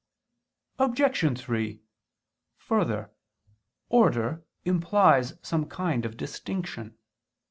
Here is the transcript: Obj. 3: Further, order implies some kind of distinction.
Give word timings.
Obj. 0.79 1.39
3: 1.39 1.79
Further, 2.57 3.11
order 3.89 4.43
implies 4.65 5.33
some 5.43 5.67
kind 5.69 6.05
of 6.07 6.17
distinction. 6.17 6.97